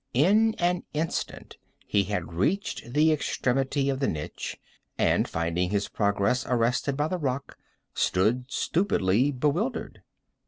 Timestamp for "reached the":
2.33-3.11